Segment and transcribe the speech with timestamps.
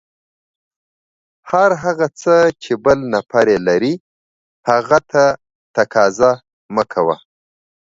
[1.51, 3.93] هر هغه څه چې بل نفر یې لري،
[4.69, 5.23] هغه ته
[5.75, 6.31] تقاضا
[6.75, 7.17] مه کوه.